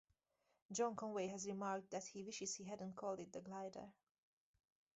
John 0.71 0.95
Conway 0.95 1.27
has 1.27 1.45
remarked 1.45 1.91
that 1.91 2.05
he 2.07 2.23
wishes 2.23 2.55
he 2.55 2.63
hadn't 2.63 2.95
called 2.95 3.19
it 3.19 3.31
the 3.31 3.39
glider. 3.41 3.93